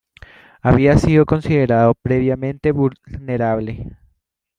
Había 0.63 0.97
sido 0.97 1.27
considerado 1.27 1.93
previamente 1.93 2.71
vulnerable. 2.71 3.95